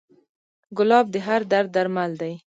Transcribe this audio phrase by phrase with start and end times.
[0.77, 2.33] ګلاب د هر درد درمل دی.